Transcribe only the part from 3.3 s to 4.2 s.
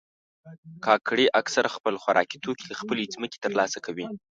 ترلاسه کوي.